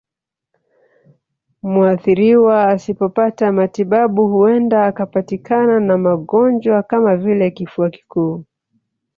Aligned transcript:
Muathiriwa 1.71 2.67
asipopata 2.67 3.51
matibabu 3.51 4.27
huenda 4.27 4.85
akapatikana 4.85 5.79
na 5.79 5.97
magonjwa 5.97 6.83
kama 6.83 7.15
vile 7.17 7.51
kifua 7.51 7.89
kikuu 7.89 8.45